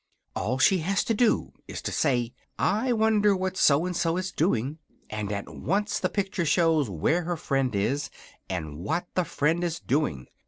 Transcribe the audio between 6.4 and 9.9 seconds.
shows where her friend is and what the friend is